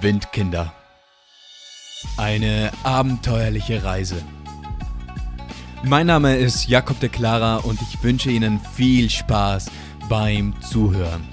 [0.00, 0.72] Windkinder.
[2.16, 4.22] Eine abenteuerliche Reise.
[5.84, 9.70] Mein Name ist Jakob de Clara und ich wünsche Ihnen viel Spaß
[10.08, 11.26] beim Zuhören.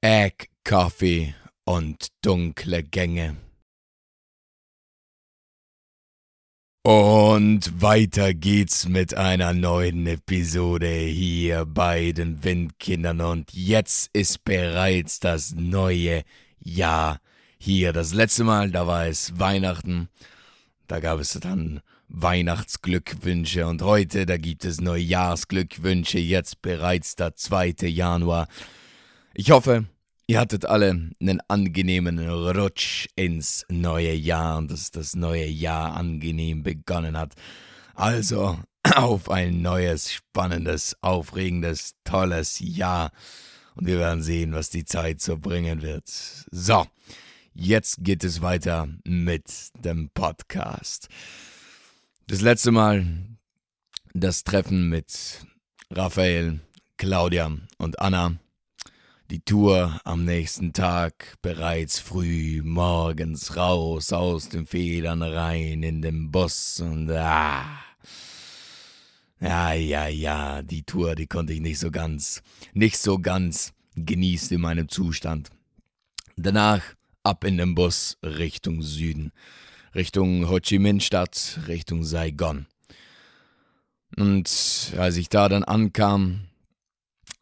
[0.00, 1.34] Egg, Kaffee
[1.64, 3.36] und dunkle Gänge.
[6.86, 13.22] Und weiter geht's mit einer neuen Episode hier bei den Windkindern.
[13.22, 16.22] Und jetzt ist bereits das neue
[16.60, 17.18] Jahr
[17.58, 17.92] hier.
[17.92, 20.08] Das letzte Mal, da war es Weihnachten.
[20.86, 23.66] Da gab es dann Weihnachtsglückwünsche.
[23.66, 26.20] Und heute, da gibt es Neujahrsglückwünsche.
[26.20, 27.74] Jetzt bereits der 2.
[27.88, 28.46] Januar.
[29.34, 29.86] Ich hoffe,
[30.28, 36.64] Ihr hattet alle einen angenehmen Rutsch ins neue Jahr und dass das neue Jahr angenehm
[36.64, 37.34] begonnen hat.
[37.94, 38.58] Also
[38.96, 43.12] auf ein neues, spannendes, aufregendes, tolles Jahr.
[43.76, 46.08] Und wir werden sehen, was die Zeit so bringen wird.
[46.50, 46.86] So,
[47.54, 49.44] jetzt geht es weiter mit
[49.84, 51.08] dem Podcast.
[52.26, 53.06] Das letzte Mal
[54.12, 55.46] das Treffen mit
[55.88, 56.58] Raphael,
[56.96, 58.40] Claudia und Anna
[59.30, 66.30] die Tour am nächsten Tag bereits früh morgens raus aus den Federn rein in den
[66.30, 67.64] Bus und ah.
[69.40, 74.54] Ja, ja, ja, die Tour, die konnte ich nicht so ganz, nicht so ganz genießen
[74.54, 75.50] in meinem Zustand.
[76.36, 76.82] Danach
[77.22, 79.32] ab in den Bus Richtung Süden,
[79.94, 82.66] Richtung Ho Chi Minh Stadt, Richtung Saigon.
[84.16, 86.46] Und als ich da dann ankam,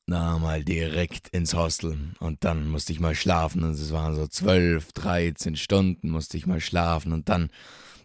[0.07, 2.15] na, mal direkt ins Hostel.
[2.21, 3.63] Und dann musste ich mal schlafen.
[3.63, 7.13] Und es waren so zwölf, dreizehn Stunden musste ich mal schlafen.
[7.13, 7.51] Und dann,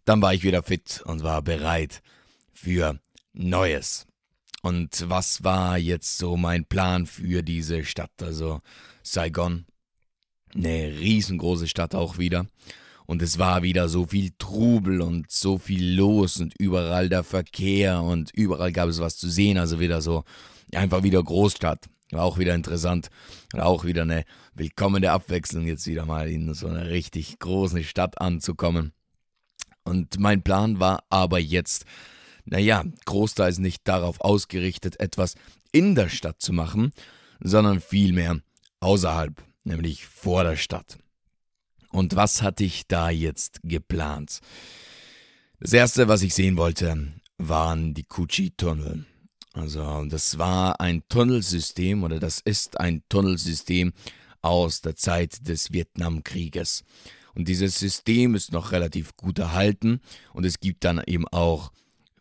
[0.05, 2.01] dann war ich wieder fit und war bereit
[2.53, 2.99] für
[3.33, 4.07] Neues.
[4.61, 8.11] Und was war jetzt so mein Plan für diese Stadt?
[8.21, 8.61] Also
[9.03, 9.65] Saigon,
[10.53, 12.45] eine riesengroße Stadt auch wieder.
[13.05, 18.03] Und es war wieder so viel Trubel und so viel los und überall der Verkehr
[18.03, 19.57] und überall gab es was zu sehen.
[19.57, 20.25] Also wieder so
[20.73, 21.87] einfach wieder Großstadt.
[22.11, 23.09] War auch wieder interessant.
[23.53, 28.19] Und auch wieder eine willkommene Abwechslung, jetzt wieder mal in so einer richtig großen Stadt
[28.19, 28.93] anzukommen.
[29.83, 31.85] Und mein Plan war aber jetzt,
[32.45, 35.35] naja, großteils nicht darauf ausgerichtet, etwas
[35.71, 36.93] in der Stadt zu machen,
[37.39, 38.39] sondern vielmehr
[38.79, 40.97] außerhalb, nämlich vor der Stadt.
[41.91, 44.41] Und was hatte ich da jetzt geplant?
[45.59, 47.07] Das erste, was ich sehen wollte,
[47.37, 49.05] waren die Kuchi-Tunnel.
[49.53, 53.93] Also das war ein Tunnelsystem oder das ist ein Tunnelsystem
[54.41, 56.83] aus der Zeit des Vietnamkrieges.
[57.35, 60.01] Und dieses System ist noch relativ gut erhalten
[60.33, 61.71] und es gibt dann eben auch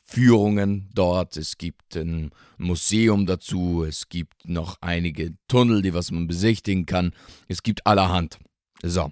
[0.04, 6.26] Führungen dort, es gibt ein Museum dazu, es gibt noch einige Tunnel, die was man
[6.26, 7.12] besichtigen kann,
[7.46, 8.38] es gibt allerhand.
[8.82, 9.10] So.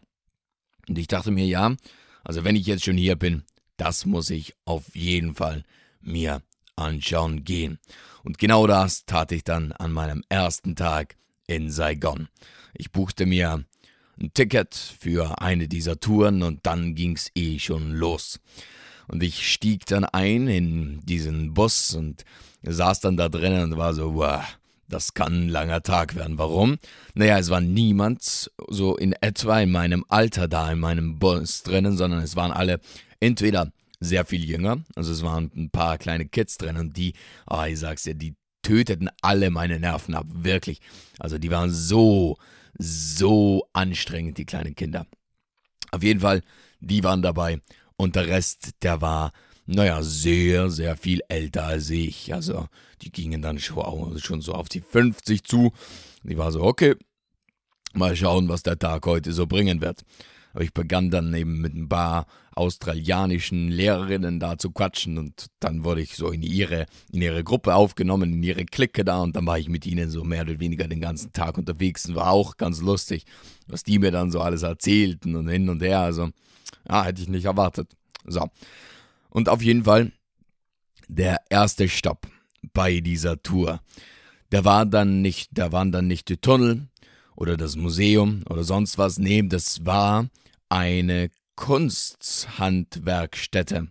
[0.89, 1.77] Und ich dachte mir, ja,
[2.25, 3.43] also wenn ich jetzt schon hier bin,
[3.77, 5.65] das muss ich auf jeden Fall
[6.01, 6.41] mir
[6.77, 7.79] anschauen gehen.
[8.23, 11.17] Und genau das tat ich dann an meinem ersten Tag
[11.47, 12.29] in Saigon.
[12.75, 13.65] Ich buchte mir
[14.21, 18.41] ein Ticket für eine dieser Touren und dann ging's eh schon los.
[19.09, 22.25] Und ich stieg dann ein in diesen Bus und
[22.63, 24.43] saß dann da drinnen und war so, wow,
[24.89, 26.39] das kann ein langer Tag werden.
[26.39, 26.79] Warum?
[27.15, 31.97] Naja, es war niemand so in etwa in meinem Alter da in meinem Bus drinnen,
[31.97, 32.81] sondern es waren alle
[33.21, 34.83] entweder sehr viel jünger.
[34.95, 37.15] Also es waren ein paar kleine Kids drin und die,
[37.49, 40.81] oh, ich sag's dir, die töteten alle meine Nerven ab, wirklich.
[41.19, 42.37] Also die waren so,
[42.79, 45.07] so anstrengend, die kleinen Kinder.
[45.93, 46.43] Auf jeden Fall,
[46.81, 47.61] die waren dabei
[47.97, 49.33] und der Rest, der war,
[49.67, 52.35] naja, sehr, sehr viel älter als ich.
[52.35, 52.69] Also
[53.03, 55.73] die gingen dann schon, schon so auf die 50 zu.
[56.23, 56.97] Die war so, okay,
[57.95, 60.05] mal schauen, was der Tag heute so bringen wird.
[60.59, 66.01] Ich begann dann eben mit ein paar australianischen Lehrerinnen da zu quatschen und dann wurde
[66.01, 69.59] ich so in ihre, in ihre Gruppe aufgenommen, in ihre Clique da und dann war
[69.59, 72.81] ich mit ihnen so mehr oder weniger den ganzen Tag unterwegs und war auch ganz
[72.81, 73.27] lustig,
[73.67, 76.01] was die mir dann so alles erzählten und hin und her.
[76.01, 76.31] Also,
[76.89, 77.91] ja, hätte ich nicht erwartet.
[78.25, 78.49] So.
[79.29, 80.13] Und auf jeden Fall
[81.09, 82.27] der erste Stopp
[82.73, 83.81] bei dieser Tour.
[84.51, 86.89] Der war dann nicht, da waren dann nicht die Tunnel
[87.35, 89.19] oder das Museum oder sonst was.
[89.19, 90.29] Nee, das war
[90.69, 93.89] eine Kunsthandwerkstätte.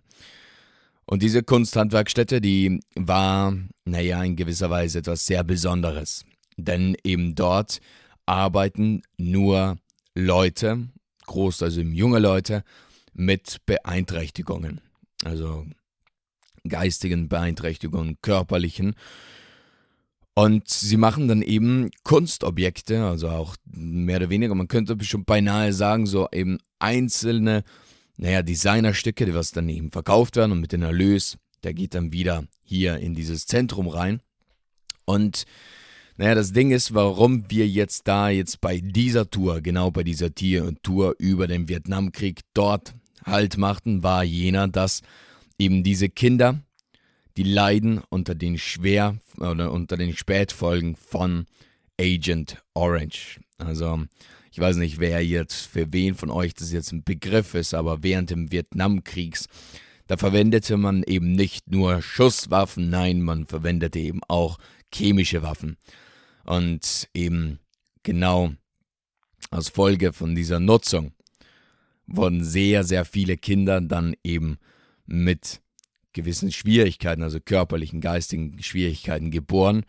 [1.04, 6.24] Und diese Kunsthandwerkstätte, die war, naja, in gewisser Weise etwas sehr Besonderes.
[6.56, 7.80] Denn eben dort
[8.26, 9.78] arbeiten nur
[10.14, 10.88] Leute,
[11.26, 12.64] groß, also junge Leute,
[13.12, 14.80] mit Beeinträchtigungen.
[15.24, 15.66] Also
[16.68, 18.94] geistigen Beeinträchtigungen, körperlichen.
[20.34, 25.72] Und sie machen dann eben Kunstobjekte, also auch mehr oder weniger, man könnte schon beinahe
[25.72, 27.64] sagen, so eben einzelne,
[28.16, 32.12] naja, Designerstücke, die was dann eben verkauft werden und mit dem Erlös, der geht dann
[32.12, 34.20] wieder hier in dieses Zentrum rein.
[35.04, 35.44] Und
[36.16, 40.34] naja, das Ding ist, warum wir jetzt da jetzt bei dieser Tour, genau bei dieser
[40.34, 42.94] Tour über den Vietnamkrieg dort
[43.24, 45.02] Halt machten, war jener, dass
[45.58, 46.60] eben diese Kinder,
[47.36, 51.46] die leiden unter den schwer oder unter den Spätfolgen von
[52.00, 53.40] Agent Orange.
[53.58, 54.04] Also
[54.56, 58.02] ich weiß nicht, wer jetzt für wen von euch das jetzt ein Begriff ist, aber
[58.02, 59.48] während dem Vietnamkriegs
[60.06, 64.56] da verwendete man eben nicht nur Schusswaffen, nein, man verwendete eben auch
[64.90, 65.76] chemische Waffen.
[66.44, 67.58] Und eben
[68.02, 68.54] genau
[69.50, 71.12] als Folge von dieser Nutzung
[72.06, 74.56] wurden sehr, sehr viele Kinder dann eben
[75.04, 75.60] mit
[76.14, 79.84] gewissen Schwierigkeiten, also körperlichen, geistigen Schwierigkeiten geboren.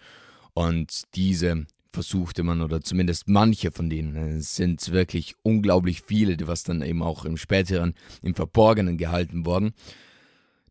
[0.54, 6.62] Und diese versuchte man, oder zumindest manche von denen, es sind wirklich unglaublich viele, was
[6.62, 9.74] dann eben auch im späteren, im Verborgenen gehalten wurden,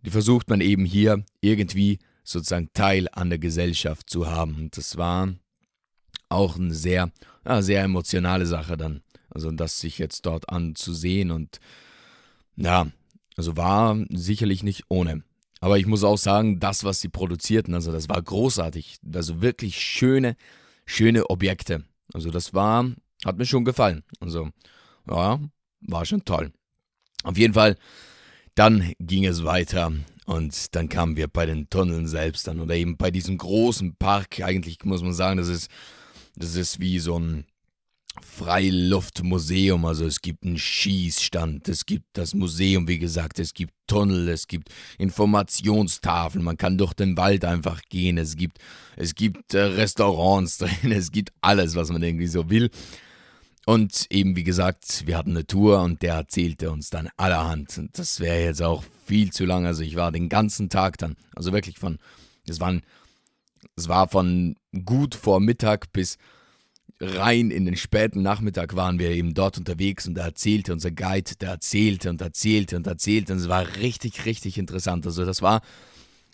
[0.02, 4.54] die versucht man eben hier irgendwie sozusagen Teil an der Gesellschaft zu haben.
[4.54, 5.34] Und das war
[6.28, 7.10] auch eine sehr,
[7.44, 9.02] ja, sehr emotionale Sache dann.
[9.28, 11.58] Also das sich jetzt dort anzusehen und
[12.54, 12.86] ja,
[13.36, 15.24] also war sicherlich nicht ohne.
[15.58, 18.98] Aber ich muss auch sagen, das, was sie produzierten, also das war großartig.
[19.12, 20.36] Also wirklich schöne,
[20.86, 21.84] schöne Objekte.
[22.12, 22.90] Also das war,
[23.24, 24.02] hat mir schon gefallen.
[24.20, 24.50] Also
[25.08, 25.40] ja,
[25.80, 26.52] war schon toll.
[27.22, 27.76] Auf jeden Fall,
[28.54, 29.92] dann ging es weiter
[30.26, 34.40] und dann kamen wir bei den Tunneln selbst an oder eben bei diesem großen Park.
[34.40, 35.70] Eigentlich muss man sagen, das ist,
[36.36, 37.46] das ist wie so ein
[38.22, 39.84] Freiluftmuseum.
[39.84, 44.46] Also es gibt einen Schießstand, es gibt das Museum, wie gesagt, es gibt Tunnel, es
[44.46, 44.68] gibt
[44.98, 48.58] Informationstafeln, man kann durch den Wald einfach gehen, es gibt,
[48.96, 52.70] es gibt äh, Restaurants drin, es gibt alles, was man irgendwie so will.
[53.66, 57.76] Und eben, wie gesagt, wir hatten eine Tour und der erzählte uns dann allerhand.
[57.78, 59.66] Und das wäre jetzt auch viel zu lang.
[59.66, 61.98] Also ich war den ganzen Tag dann, also wirklich von,
[62.48, 62.60] es
[63.74, 64.54] es war von
[64.84, 66.16] gut vor Mittag bis
[67.00, 71.32] rein in den späten Nachmittag waren wir eben dort unterwegs und da erzählte unser Guide,
[71.40, 75.04] der erzählte und erzählte und erzählte und es war richtig, richtig interessant.
[75.06, 75.60] Also das war,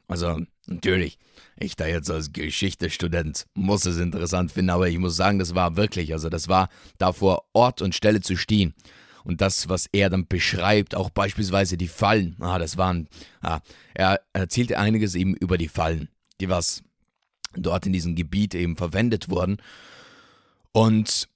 [0.06, 1.18] also natürlich,
[1.58, 5.76] ich da jetzt als Geschichtestudent muss es interessant finden, aber ich muss sagen, das war
[5.76, 6.68] wirklich, also das war
[6.98, 8.74] da vor Ort und Stelle zu stehen.
[9.24, 13.08] Und das, was er dann beschreibt, auch beispielsweise die Fallen, ah, das waren,
[13.40, 13.60] ah,
[13.94, 16.08] er erzählte einiges eben über die Fallen,
[16.40, 16.82] die was
[17.54, 19.58] dort in diesem Gebiet eben verwendet wurden.
[20.72, 21.28] Und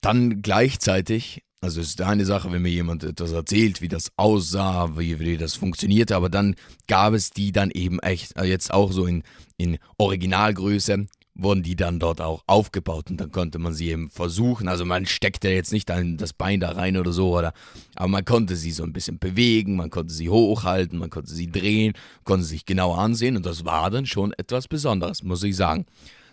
[0.00, 4.98] dann gleichzeitig, also es ist eine Sache, wenn mir jemand etwas erzählt, wie das aussah,
[4.98, 6.56] wie, wie das funktionierte, aber dann
[6.88, 9.22] gab es die dann eben echt, äh, jetzt auch so in,
[9.58, 14.68] in Originalgröße, wurden die dann dort auch aufgebaut und dann konnte man sie eben versuchen.
[14.68, 17.52] Also man steckte jetzt nicht ein, das Bein da rein oder so, oder,
[17.94, 21.50] aber man konnte sie so ein bisschen bewegen, man konnte sie hochhalten, man konnte sie
[21.50, 21.92] drehen,
[22.24, 25.86] konnte sich genau ansehen und das war dann schon etwas Besonderes, muss ich sagen.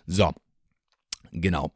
[0.06, 0.32] So,
[1.32, 1.72] Genau.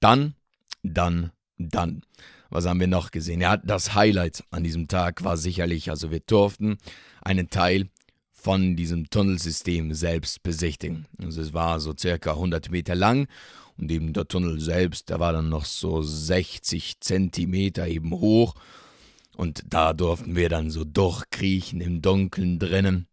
[0.00, 0.34] Dann,
[0.82, 2.02] dann, dann.
[2.50, 3.40] Was haben wir noch gesehen?
[3.40, 6.78] Ja, das Highlight an diesem Tag war sicherlich, also wir durften
[7.22, 7.88] einen Teil
[8.32, 11.06] von diesem Tunnelsystem selbst besichtigen.
[11.18, 13.26] Also es war so circa 100 Meter lang
[13.76, 18.54] und eben der Tunnel selbst, der war dann noch so 60 Zentimeter eben hoch
[19.36, 23.08] und da durften wir dann so durchkriechen im Dunkeln drinnen.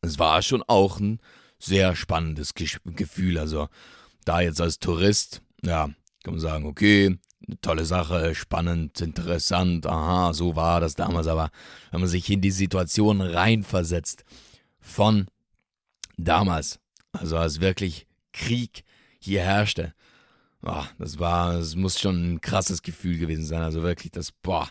[0.00, 1.20] Es war schon auch ein
[1.58, 3.68] sehr spannendes Gefühl, also
[4.28, 5.88] da jetzt als Tourist, ja,
[6.22, 7.18] kann man sagen, okay,
[7.62, 11.50] tolle Sache, spannend, interessant, aha, so war das damals, aber
[11.90, 14.24] wenn man sich in die Situation reinversetzt
[14.80, 15.26] von
[16.18, 16.78] damals,
[17.12, 18.84] also als wirklich Krieg
[19.18, 19.94] hier herrschte,
[20.60, 24.68] boah, das war, es muss schon ein krasses Gefühl gewesen sein, also wirklich das, boah,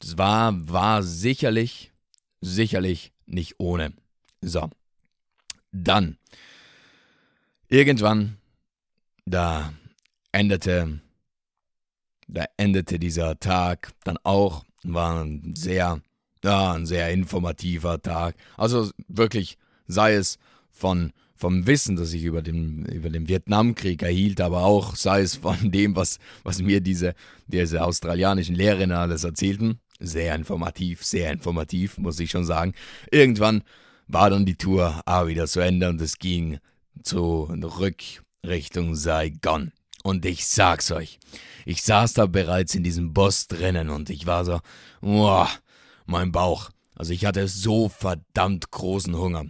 [0.00, 1.92] das war, war sicherlich,
[2.40, 3.92] sicherlich nicht ohne.
[4.40, 4.70] So,
[5.72, 6.18] dann,
[7.68, 8.38] irgendwann
[9.26, 9.72] da
[10.32, 11.00] endete,
[12.28, 16.00] da endete dieser Tag dann auch, war ein sehr,
[16.42, 18.36] ja, ein sehr informativer Tag.
[18.56, 20.38] Also wirklich, sei es
[20.70, 25.36] von vom Wissen, das ich über den, über den Vietnamkrieg erhielt, aber auch sei es
[25.36, 27.14] von dem, was, was mir diese,
[27.46, 29.78] diese australianischen Lehrerinnen alles erzählten.
[30.00, 32.72] Sehr informativ, sehr informativ, muss ich schon sagen.
[33.10, 33.62] Irgendwann
[34.06, 36.58] war dann die Tour auch wieder zu Ende und es ging
[37.02, 39.72] zurück Richtung Saigon.
[40.02, 41.18] Und ich sag's euch,
[41.64, 44.60] ich saß da bereits in diesem Bus drinnen und ich war so,
[45.00, 45.48] boah,
[46.06, 49.46] mein Bauch Also ich hatte so verdammt großen Hunger.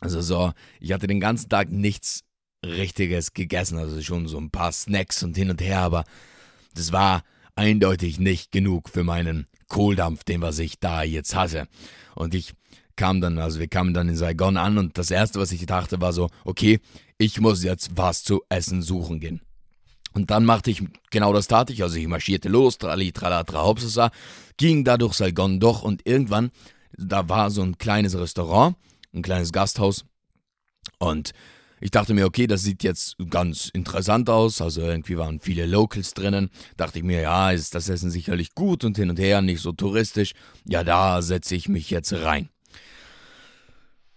[0.00, 2.24] Also so, ich hatte den ganzen Tag nichts
[2.64, 6.04] Richtiges gegessen, also schon so ein paar Snacks und hin und her, aber
[6.74, 7.22] das war
[7.54, 11.66] eindeutig nicht genug für meinen Kohldampf, den was ich da jetzt hatte.
[12.14, 12.52] Und ich
[12.96, 16.00] kam dann, also wir kamen dann in Saigon an und das erste, was ich dachte,
[16.00, 16.80] war so, okay,
[17.22, 19.40] ich muss jetzt was zu essen suchen gehen.
[20.12, 24.10] Und dann machte ich genau das tat ich, also ich marschierte los, trali, tralatra, hopsasa,
[24.56, 26.50] ging da durch Saigon doch und irgendwann,
[26.98, 28.76] da war so ein kleines Restaurant,
[29.14, 30.04] ein kleines Gasthaus
[30.98, 31.32] und
[31.80, 34.60] ich dachte mir, okay, das sieht jetzt ganz interessant aus.
[34.60, 36.48] Also irgendwie waren viele Locals drinnen.
[36.76, 39.72] Dachte ich mir, ja, ist das Essen sicherlich gut und hin und her, nicht so
[39.72, 40.34] touristisch.
[40.64, 42.50] Ja, da setze ich mich jetzt rein.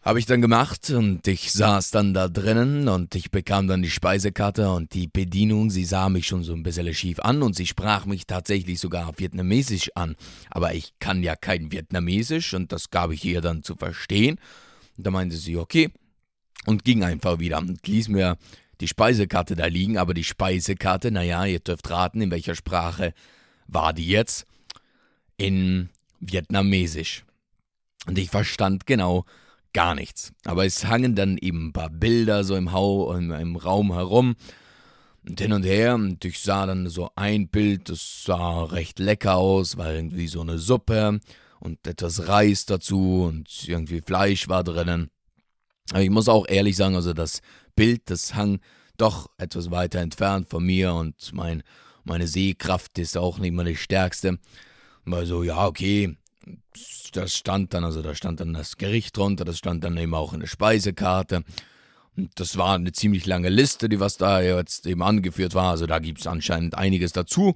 [0.05, 3.89] Habe ich dann gemacht und ich saß dann da drinnen und ich bekam dann die
[3.89, 7.65] Speisekarte und die Bedienung, sie sah mich schon so ein bisschen schief an und sie
[7.65, 10.15] sprach mich tatsächlich sogar Vietnamesisch an.
[10.51, 14.39] Aber ich kann ja kein Vietnamesisch und das gab ich ihr dann zu verstehen.
[14.95, 15.89] Und da meinte sie, okay,
[16.67, 18.37] und ging einfach wieder und ließ mir
[18.81, 23.15] die Speisekarte da liegen, aber die Speisekarte, naja, ihr dürft raten, in welcher Sprache
[23.65, 24.45] war die jetzt?
[25.37, 27.25] In Vietnamesisch.
[28.05, 29.25] Und ich verstand genau,
[29.75, 30.31] gar nichts.
[30.45, 34.35] Aber es hangen dann eben ein paar Bilder so im, Hau, im, Raum herum
[35.27, 35.95] und hin und her.
[35.95, 40.41] Und ich sah dann so ein Bild, das sah recht lecker aus, war irgendwie so
[40.41, 41.19] eine Suppe
[41.59, 45.11] und etwas Reis dazu und irgendwie Fleisch war drinnen.
[45.91, 47.41] Aber ich muss auch ehrlich sagen, also das
[47.75, 48.59] Bild, das hang
[48.97, 51.63] doch etwas weiter entfernt von mir und mein,
[52.05, 54.39] meine Sehkraft ist auch nicht die stärkste.
[55.03, 56.17] War so, ja, okay,
[57.13, 60.33] das stand dann, also da stand dann das Gericht drunter, das stand dann eben auch
[60.33, 61.43] in der Speisekarte.
[62.15, 65.71] Und das war eine ziemlich lange Liste, die was da jetzt eben angeführt war.
[65.71, 67.55] Also da gibt es anscheinend einiges dazu.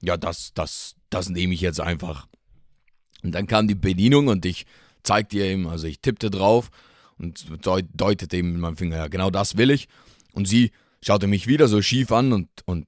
[0.00, 2.26] Ja, das, das, das nehme ich jetzt einfach.
[3.22, 4.64] Und dann kam die Bedienung und ich
[5.02, 6.70] zeigte ihr eben, also ich tippte drauf
[7.18, 7.46] und
[7.94, 9.88] deutete eben mit meinem Finger, ja, genau das will ich.
[10.32, 10.70] Und sie
[11.02, 12.86] schaute mich wieder so schief an und, und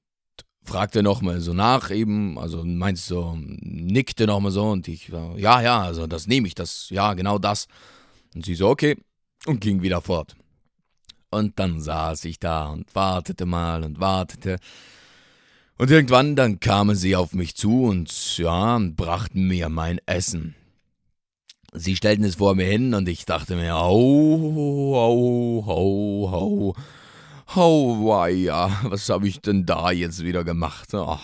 [0.64, 5.80] fragte nochmal so nach eben, also meinst so, nickte nochmal so und ich, ja, ja,
[5.82, 7.66] also das nehme ich, das, ja, genau das.
[8.34, 8.96] Und sie so, okay,
[9.46, 10.36] und ging wieder fort.
[11.30, 14.58] Und dann saß ich da und wartete mal und wartete.
[15.78, 20.54] Und irgendwann dann kamen sie auf mich zu und ja, brachten mir mein Essen.
[21.72, 26.74] Sie stellten es vor mir hin und ich dachte mir, au, au, au, au.
[27.52, 30.94] Ja, was habe ich denn da jetzt wieder gemacht?
[30.94, 31.18] Oh.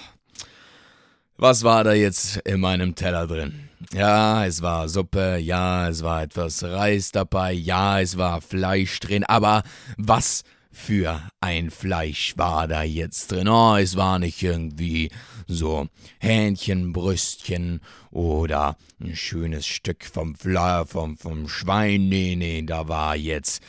[1.37, 3.69] Was war da jetzt in meinem Teller drin?
[3.93, 9.23] Ja, es war Suppe, ja, es war etwas Reis dabei, ja, es war Fleisch drin,
[9.23, 9.63] aber
[9.99, 10.43] was
[10.73, 13.47] für ein Fleisch war da jetzt drin?
[13.47, 15.11] Oh, es war nicht irgendwie
[15.47, 15.87] so
[16.19, 17.81] Hähnchenbrüstchen
[18.11, 23.63] oder ein schönes Stück vom Fleisch, vom, vom Schwein, nee, nee, da war jetzt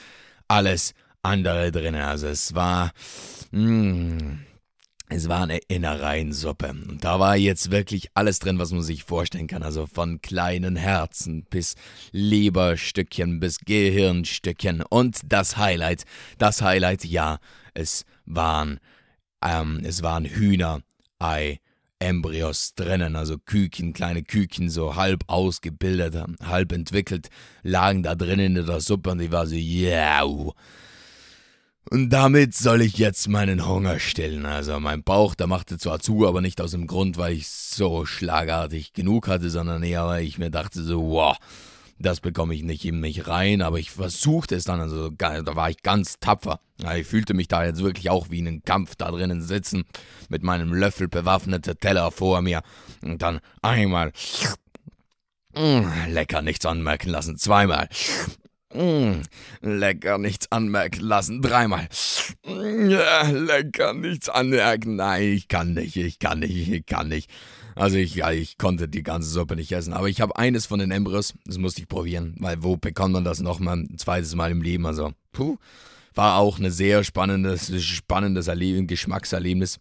[0.48, 1.96] alles andere drin.
[1.96, 2.92] Also es war,
[3.52, 4.40] mh, hm,
[5.10, 6.70] es war eine Innereiensuppe.
[6.70, 9.64] Und da war jetzt wirklich alles drin, was man sich vorstellen kann.
[9.64, 11.76] Also von kleinen Herzen bis
[12.12, 14.82] Leberstückchen bis Gehirnstückchen.
[14.82, 16.04] Und das Highlight,
[16.38, 17.40] das Highlight, ja,
[17.74, 18.80] es waren,
[19.42, 21.60] ähm, es waren Hühnerei.
[22.00, 27.30] Embryos drinnen, also Küken, kleine Küken, so halb ausgebildet, halb entwickelt,
[27.64, 30.24] lagen da drinnen in der Suppe und ich war so, yeah.
[31.90, 34.46] Und damit soll ich jetzt meinen Hunger stillen.
[34.46, 38.06] Also mein Bauch, der machte zwar zu, aber nicht aus dem Grund, weil ich so
[38.06, 41.38] schlagartig genug hatte, sondern eher, weil ich mir dachte so, wow,
[41.98, 43.62] das bekomme ich nicht in mich rein.
[43.62, 46.60] Aber ich versuchte es dann, also da war ich ganz tapfer.
[46.96, 49.86] Ich fühlte mich da jetzt wirklich auch wie in einem Kampf da drinnen sitzen,
[50.28, 52.64] mit meinem Löffel bewaffnete Teller vor mir.
[53.02, 54.12] Und dann einmal
[55.56, 57.38] mm, lecker nichts anmerken lassen.
[57.38, 57.88] Zweimal.
[58.74, 59.22] Mmh,
[59.62, 61.42] lecker, nichts anmerken lassen.
[61.42, 61.88] Dreimal.
[62.46, 64.98] Ja, lecker, nichts anmerken.
[64.98, 67.30] Nein, ich kann nicht, ich kann nicht, ich kann nicht.
[67.76, 69.94] Also ich, ja, ich konnte die ganze Suppe nicht essen.
[69.94, 72.36] Aber ich habe eines von den Embryos, das musste ich probieren.
[72.40, 74.86] Weil wo bekommt man das nochmal ein zweites Mal im Leben?
[74.86, 75.58] Also, puh.
[76.14, 79.80] War auch ein sehr spannendes, spannendes Erleben, Geschmackserlebnis.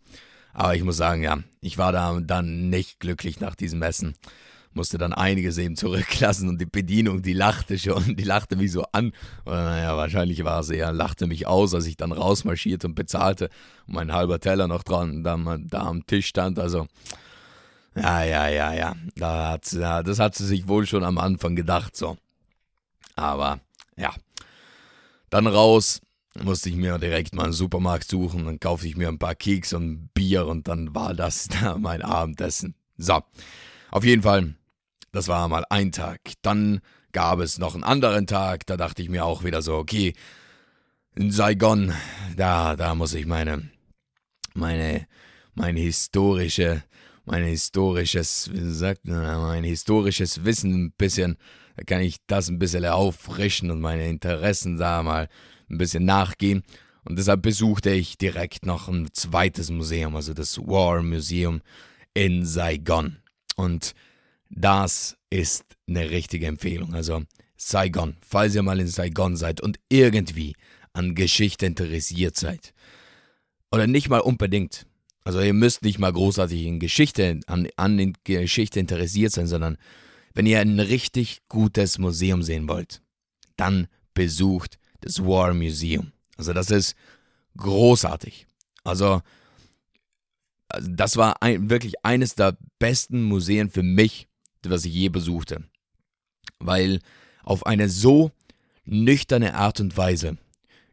[0.52, 4.14] Aber ich muss sagen, ja, ich war da dann nicht glücklich nach diesem Essen
[4.76, 8.85] musste dann einiges eben zurücklassen und die Bedienung, die lachte schon, die lachte mich so
[8.92, 9.12] an.
[9.45, 13.49] Oder naja, wahrscheinlich war sie eher, lachte mich aus, als ich dann rausmarschierte und bezahlte
[13.88, 16.59] und mein halber Teller noch dran da, da am Tisch stand.
[16.59, 16.87] Also,
[17.97, 18.95] ja, ja, ja, ja.
[19.16, 22.18] Da hat, ja, das hat sie sich wohl schon am Anfang gedacht, so.
[23.16, 23.61] Aber,
[23.97, 24.14] ja.
[25.30, 26.02] Dann raus,
[26.45, 29.73] musste ich mir direkt mal einen Supermarkt suchen, dann kaufte ich mir ein paar Keks
[29.73, 32.75] und Bier und dann war das da mein Abendessen.
[32.99, 33.23] So,
[33.90, 34.54] auf jeden Fall
[35.16, 36.20] das war mal ein Tag.
[36.42, 36.80] Dann
[37.12, 40.12] gab es noch einen anderen Tag, da dachte ich mir auch wieder so, okay,
[41.14, 41.94] in Saigon,
[42.37, 43.70] da, da muss ich meine,
[44.52, 45.06] meine,
[45.54, 46.82] meine historische,
[47.25, 51.38] mein historisches, wie sagt mein historisches Wissen ein bisschen,
[51.76, 55.30] da kann ich das ein bisschen auffrischen und meine Interessen da mal
[55.70, 56.62] ein bisschen nachgehen.
[57.04, 61.62] Und deshalb besuchte ich direkt noch ein zweites Museum, also das War Museum
[62.12, 63.16] in Saigon.
[63.56, 63.94] Und
[64.50, 66.95] das ist eine richtige Empfehlung.
[66.95, 67.23] Also
[67.57, 70.55] Saigon, falls ihr mal in Saigon seid und irgendwie
[70.93, 72.73] an Geschichte interessiert seid.
[73.71, 74.87] Oder nicht mal unbedingt.
[75.25, 79.76] Also ihr müsst nicht mal großartig in Geschichte, an, an Geschichte interessiert sein, sondern
[80.35, 83.03] wenn ihr ein richtig gutes Museum sehen wollt,
[83.57, 86.12] dann besucht das War Museum.
[86.37, 86.95] Also das ist
[87.57, 88.47] großartig.
[88.85, 89.23] Also,
[90.69, 94.29] also das war ein, wirklich eines der besten Museen für mich,
[94.70, 95.64] was ich je besuchte.
[96.58, 97.00] Weil
[97.42, 98.30] auf eine so
[98.85, 100.37] nüchterne Art und Weise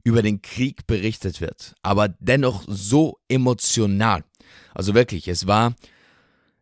[0.03, 4.23] über den Krieg berichtet wird, aber dennoch so emotional.
[4.73, 5.75] Also wirklich, es war,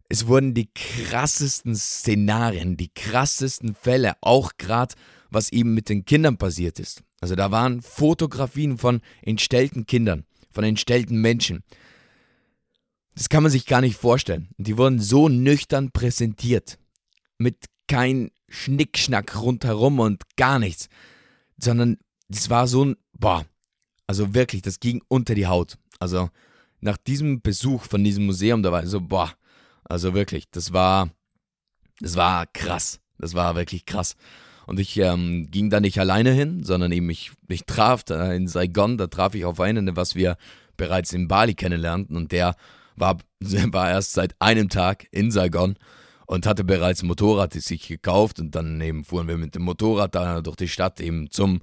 [0.09, 4.95] es wurden die krassesten Szenarien, die krassesten Fälle, auch gerade
[5.31, 7.01] was eben mit den Kindern passiert ist.
[7.21, 11.63] Also da waren Fotografien von entstellten Kindern, von entstellten Menschen.
[13.15, 14.49] Das kann man sich gar nicht vorstellen.
[14.57, 16.77] Die wurden so nüchtern präsentiert.
[17.41, 20.89] Mit kein Schnickschnack rundherum und gar nichts.
[21.57, 21.97] Sondern
[22.29, 23.45] es war so ein, boah,
[24.07, 25.77] also wirklich, das ging unter die Haut.
[25.99, 26.29] Also
[26.79, 29.33] nach diesem Besuch von diesem Museum, da war ich so, boah,
[29.83, 31.09] also wirklich, das war,
[31.99, 32.99] das war krass.
[33.17, 34.15] Das war wirklich krass.
[34.65, 38.47] Und ich ähm, ging da nicht alleine hin, sondern eben ich, ich traf da in
[38.47, 40.37] Saigon, da traf ich auf einen, was wir
[40.77, 42.15] bereits in Bali kennenlernten.
[42.15, 42.55] Und der
[42.95, 45.75] war, war erst seit einem Tag in Saigon
[46.31, 48.39] und hatte bereits ein Motorrad sich gekauft.
[48.39, 51.59] Und dann eben fuhren wir mit dem Motorrad da durch die Stadt eben zum,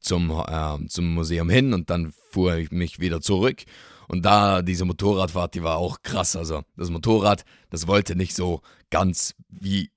[0.00, 3.62] zum, äh, zum Museum hin und dann fuhr ich mich wieder zurück.
[4.08, 6.34] Und da, diese Motorradfahrt, die war auch krass.
[6.34, 9.90] Also, das Motorrad, das wollte nicht so ganz wie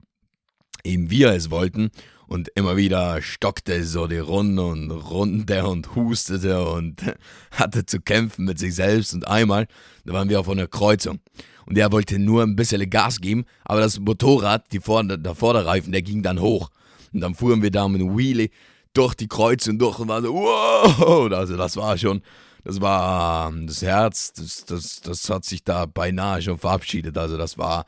[0.83, 1.89] eben wir es wollten.
[2.27, 7.01] Und immer wieder stockte so die Runde und runde und hustete und
[7.51, 9.13] hatte zu kämpfen mit sich selbst.
[9.13, 9.65] Und einmal,
[10.03, 11.21] da waren wir auf einer Kreuzung.
[11.65, 15.91] Und er wollte nur ein bisschen Gas geben, aber das Motorrad, die Vorder-, der Vorderreifen,
[15.91, 16.69] der ging dann hoch.
[17.13, 18.49] Und dann fuhren wir da mit einem Wheelie
[18.93, 22.21] durch die Kreuzung durch und waren so, wow, also das war schon,
[22.63, 27.17] das war das Herz, das, das, das hat sich da beinahe schon verabschiedet.
[27.17, 27.85] Also das war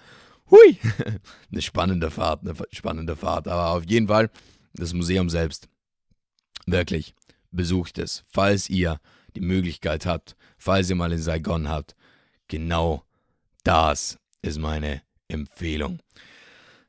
[0.50, 0.78] hui,
[1.52, 3.48] eine spannende Fahrt, eine spannende Fahrt.
[3.48, 4.30] Aber auf jeden Fall
[4.74, 5.68] das Museum selbst.
[6.66, 7.14] Wirklich,
[7.52, 9.00] besucht es, falls ihr
[9.36, 11.96] die Möglichkeit habt, falls ihr mal in Saigon habt.
[12.48, 13.04] Genau
[13.66, 16.00] das ist meine Empfehlung.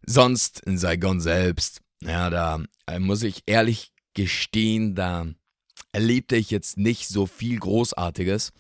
[0.07, 5.27] Sonst in Saigon selbst, ja, da äh, muss ich ehrlich gestehen, da
[5.93, 8.53] erlebte ich jetzt nicht so viel Großartiges.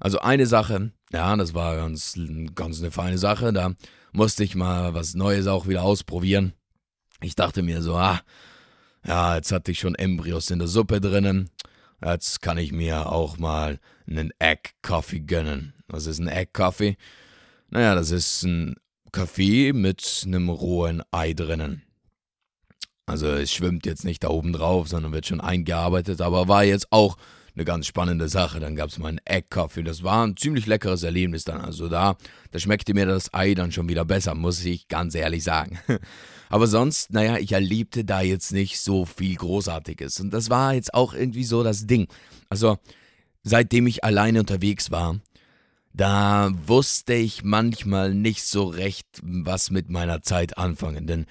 [0.00, 2.18] Also eine Sache, ja, das war ganz,
[2.54, 3.74] ganz eine feine Sache, da
[4.12, 6.54] musste ich mal was Neues auch wieder ausprobieren.
[7.20, 8.20] Ich dachte mir so, ah,
[9.06, 11.50] ja, jetzt hatte ich schon Embryos in der Suppe drinnen.
[12.02, 15.74] Jetzt kann ich mir auch mal einen Egg Coffee gönnen.
[15.86, 16.96] Was ist ein Egg Coffee?
[17.70, 18.74] Naja, das ist ein
[19.12, 21.82] Kaffee mit einem rohen Ei drinnen.
[23.06, 26.90] Also es schwimmt jetzt nicht da oben drauf, sondern wird schon eingearbeitet, aber war jetzt
[26.90, 27.16] auch
[27.54, 28.60] eine ganz spannende Sache.
[28.60, 29.82] Dann gab es mal einen Egg-Coffee.
[29.82, 31.60] Das war ein ziemlich leckeres Erlebnis dann.
[31.60, 32.16] Also da,
[32.50, 35.78] da schmeckte mir das Ei dann schon wieder besser, muss ich ganz ehrlich sagen.
[36.48, 40.18] Aber sonst, naja, ich erlebte da jetzt nicht so viel Großartiges.
[40.20, 42.08] Und das war jetzt auch irgendwie so das Ding.
[42.48, 42.78] Also,
[43.44, 45.20] seitdem ich alleine unterwegs war,
[45.92, 51.06] da wusste ich manchmal nicht so recht, was mit meiner Zeit anfangen.
[51.06, 51.26] Denn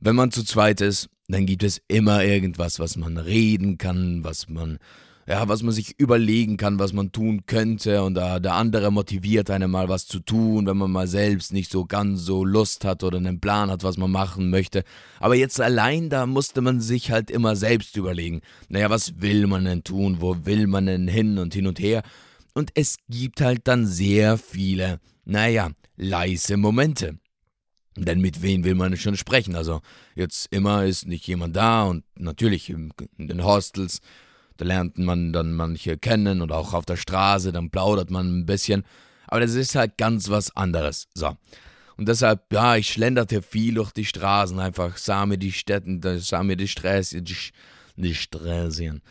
[0.00, 4.48] wenn man zu zweit ist, dann gibt es immer irgendwas, was man reden kann, was
[4.48, 4.78] man
[5.26, 9.50] ja, was man sich überlegen kann, was man tun könnte und da der andere motiviert
[9.50, 13.04] einen mal was zu tun, wenn man mal selbst nicht so ganz so Lust hat
[13.04, 14.82] oder einen Plan hat, was man machen möchte.
[15.20, 18.40] Aber jetzt allein da musste man sich halt immer selbst überlegen.
[18.68, 20.16] Naja, was will man denn tun?
[20.18, 22.02] Wo will man denn hin und hin und her?
[22.54, 27.18] Und es gibt halt dann sehr viele, naja, leise Momente.
[27.96, 29.54] Denn mit wem will man schon sprechen?
[29.54, 29.80] Also
[30.14, 34.00] jetzt immer ist nicht jemand da und natürlich in den Hostels
[34.56, 38.46] da lernt man dann manche kennen und auch auf der Straße, dann plaudert man ein
[38.46, 38.84] bisschen.
[39.26, 41.08] Aber das ist halt ganz was anderes.
[41.14, 41.36] So.
[41.96, 46.42] Und deshalb, ja, ich schlenderte viel durch die Straßen, einfach sah mir die Städte, sah
[46.42, 47.36] mir die Straße, die,
[47.96, 49.02] die Straßen,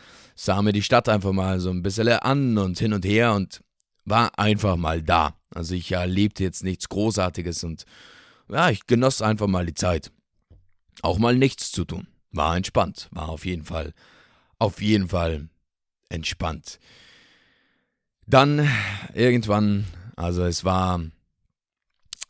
[0.42, 3.62] sah mir die Stadt einfach mal so ein bisschen an und hin und her und
[4.04, 5.36] war einfach mal da.
[5.54, 7.84] Also ich erlebte jetzt nichts Großartiges und
[8.48, 10.10] ja, ich genoss einfach mal die Zeit.
[11.00, 12.08] Auch mal nichts zu tun.
[12.32, 13.08] War entspannt.
[13.12, 13.94] War auf jeden Fall,
[14.58, 15.48] auf jeden Fall
[16.08, 16.80] entspannt.
[18.26, 18.68] Dann
[19.14, 19.84] irgendwann,
[20.16, 21.04] also es war,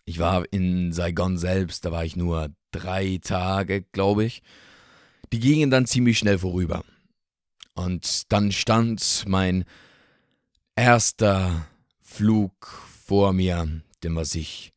[0.05, 4.43] ich war in Saigon selbst, da war ich nur drei Tage, glaube ich.
[5.33, 6.85] Die gingen dann ziemlich schnell vorüber.
[7.75, 9.65] Und dann stand mein
[10.77, 11.67] erster
[12.01, 12.53] Flug
[13.07, 14.73] vor mir, den was ich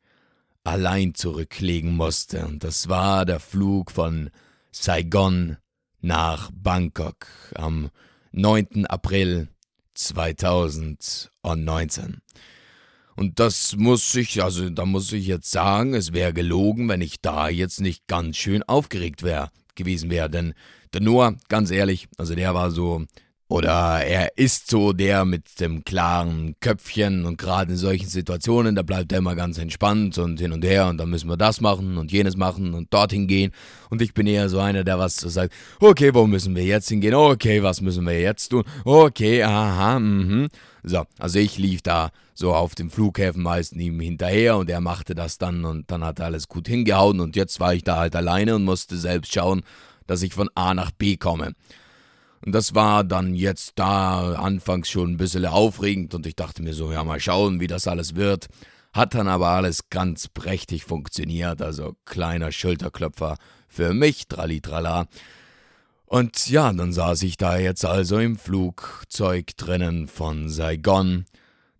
[0.64, 2.46] allein zurücklegen musste.
[2.46, 4.30] Und das war der Flug von
[4.72, 5.56] Saigon
[6.00, 7.90] nach Bangkok am
[8.32, 8.86] 9.
[8.86, 9.48] April
[9.94, 12.20] 2019.
[13.16, 17.22] Und das muss ich, also da muss ich jetzt sagen, es wäre gelogen, wenn ich
[17.22, 20.28] da jetzt nicht ganz schön aufgeregt wäre gewesen wäre.
[20.28, 20.52] Denn
[20.92, 23.04] der Noah, ganz ehrlich, also der war so,
[23.48, 28.82] oder er ist so der mit dem klaren Köpfchen und gerade in solchen Situationen, da
[28.82, 31.96] bleibt er immer ganz entspannt und hin und her und dann müssen wir das machen
[31.96, 33.52] und jenes machen und dorthin gehen.
[33.88, 37.14] Und ich bin eher so einer, der was sagt, okay, wo müssen wir jetzt hingehen?
[37.14, 38.64] Okay, was müssen wir jetzt tun?
[38.84, 40.48] Okay, aha, mhm.
[40.82, 45.14] So, also ich lief da so auf dem Flughäfen meistens ihm hinterher und er machte
[45.14, 48.16] das dann und dann hat er alles gut hingehauen und jetzt war ich da halt
[48.16, 49.62] alleine und musste selbst schauen,
[50.06, 51.54] dass ich von A nach B komme.
[52.44, 56.74] Und das war dann jetzt da anfangs schon ein bisschen aufregend und ich dachte mir
[56.74, 58.48] so, ja, mal schauen, wie das alles wird.
[58.92, 63.36] Hat dann aber alles ganz prächtig funktioniert, also kleiner Schulterklopfer
[63.68, 65.06] für mich, tralitrala.
[66.06, 71.26] Und ja, dann saß ich da jetzt also im Flugzeug drinnen von Saigon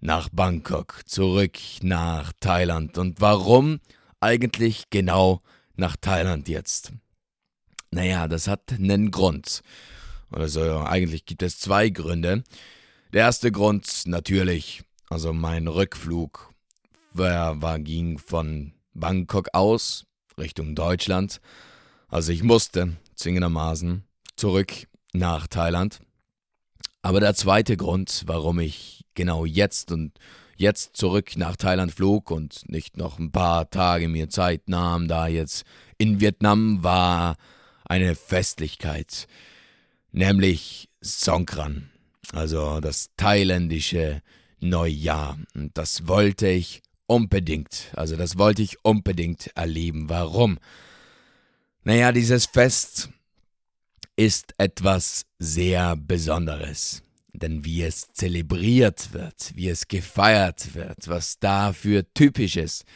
[0.00, 2.98] nach Bangkok, zurück nach Thailand.
[2.98, 3.80] Und warum
[4.20, 5.42] eigentlich genau
[5.76, 6.92] nach Thailand jetzt?
[7.90, 9.62] Naja, das hat einen Grund.
[10.30, 12.44] Also eigentlich gibt es zwei Gründe.
[13.12, 16.52] Der erste Grund natürlich, also mein Rückflug
[17.12, 20.04] war, war, ging von Bangkok aus
[20.38, 21.40] Richtung Deutschland.
[22.08, 24.04] Also ich musste zwingendermaßen
[24.36, 24.72] zurück
[25.12, 26.00] nach Thailand.
[27.02, 30.18] Aber der zweite Grund, warum ich genau jetzt und
[30.56, 35.26] jetzt zurück nach Thailand flog und nicht noch ein paar Tage mir Zeit nahm, da
[35.28, 35.64] jetzt
[35.98, 37.36] in Vietnam war
[37.88, 39.26] eine Festlichkeit
[40.16, 41.90] nämlich Songkran,
[42.32, 44.22] also das thailändische
[44.60, 45.38] Neujahr.
[45.54, 50.08] Und das wollte ich unbedingt, also das wollte ich unbedingt erleben.
[50.08, 50.58] Warum?
[51.84, 53.10] Naja, dieses Fest
[54.16, 57.02] ist etwas sehr Besonderes.
[57.32, 62.86] Denn wie es zelebriert wird, wie es gefeiert wird, was dafür typisch ist,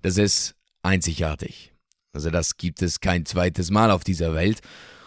[0.00, 1.71] das ist einzigartig.
[2.12, 4.60] Also das gibt es kein zweites Mal auf dieser Welt.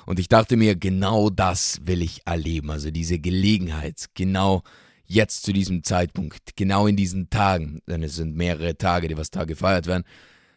[0.06, 2.72] Und ich dachte mir, genau das will ich erleben.
[2.72, 4.63] Also diese Gelegenheit, genau
[5.06, 9.32] jetzt zu diesem Zeitpunkt, genau in diesen Tagen, denn es sind mehrere Tage, die was
[9.32, 10.04] da gefeiert werden,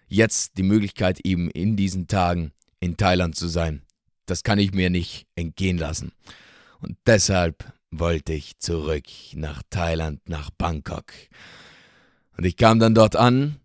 [0.07, 3.83] jetzt die Möglichkeit eben in diesen Tagen in Thailand zu sein.
[4.27, 6.13] Das kann ich mir nicht entgehen lassen.
[6.81, 11.13] Und deshalb wollte ich zurück nach Thailand, nach Bangkok.
[12.37, 13.57] Und ich kam dann dort an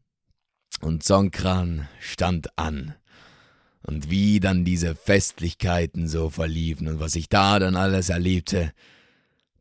[0.83, 2.93] und Songkran stand an
[3.83, 8.73] und wie dann diese Festlichkeiten so verliefen und was ich da dann alles erlebte,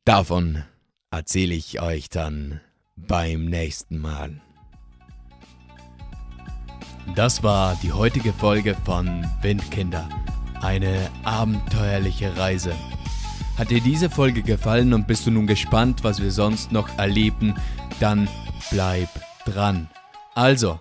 [0.04, 0.64] davon
[1.10, 2.60] erzähle ich euch dann
[2.96, 4.40] beim nächsten Mal.
[7.14, 10.08] Das war die heutige Folge von Windkinder.
[10.60, 12.74] Eine abenteuerliche Reise.
[13.58, 17.54] Hat dir diese Folge gefallen und bist du nun gespannt, was wir sonst noch erleben,
[17.98, 18.28] dann
[18.70, 19.08] bleib
[19.44, 19.90] dran.
[20.34, 20.80] Also,